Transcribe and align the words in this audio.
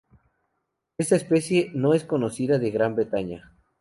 Esta 0.97 1.15
especie 1.15 1.69
no 1.75 1.93
es 1.93 2.03
conocida 2.05 2.57
de 2.57 2.71
Gran 2.71 2.95
Bretaña. 2.95 3.51